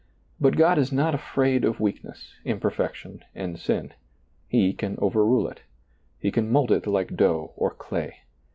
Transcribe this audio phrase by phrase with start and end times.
[0.39, 3.93] But God is not afraid of weakness, imper fection, and sin.
[4.47, 5.61] He can overrule it
[6.17, 8.21] He can mold it like dough or clay.